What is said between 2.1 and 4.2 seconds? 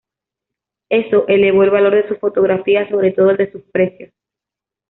fotografías, sobre todo el de sus precios.